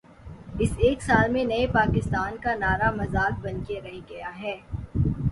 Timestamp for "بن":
3.41-3.61